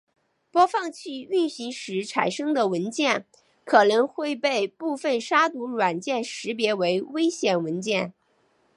[0.49, 3.27] 播放器运行时产生的文件
[3.63, 8.11] 可能会被部分杀毒软件识别为危险文件。